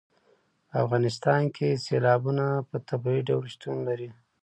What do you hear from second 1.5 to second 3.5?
کې سیلابونه په طبیعي ډول